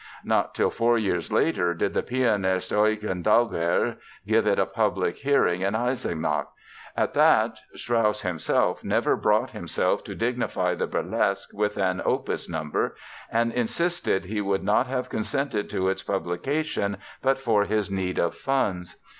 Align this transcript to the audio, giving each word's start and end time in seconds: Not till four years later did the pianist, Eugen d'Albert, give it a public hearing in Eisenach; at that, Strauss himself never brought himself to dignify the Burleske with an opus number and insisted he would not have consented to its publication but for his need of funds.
Not 0.23 0.55
till 0.55 0.71
four 0.71 0.97
years 0.97 1.31
later 1.31 1.75
did 1.75 1.93
the 1.93 2.01
pianist, 2.01 2.71
Eugen 2.71 3.21
d'Albert, 3.21 3.97
give 4.25 4.47
it 4.47 4.57
a 4.57 4.65
public 4.65 5.17
hearing 5.17 5.61
in 5.61 5.75
Eisenach; 5.75 6.47
at 6.97 7.13
that, 7.13 7.59
Strauss 7.75 8.23
himself 8.23 8.83
never 8.83 9.15
brought 9.15 9.51
himself 9.51 10.03
to 10.05 10.15
dignify 10.15 10.73
the 10.73 10.87
Burleske 10.87 11.53
with 11.53 11.77
an 11.77 12.01
opus 12.03 12.49
number 12.49 12.95
and 13.31 13.53
insisted 13.53 14.25
he 14.25 14.41
would 14.41 14.63
not 14.63 14.87
have 14.87 15.07
consented 15.07 15.69
to 15.69 15.87
its 15.87 16.01
publication 16.01 16.97
but 17.21 17.37
for 17.37 17.65
his 17.65 17.91
need 17.91 18.17
of 18.17 18.33
funds. 18.33 18.97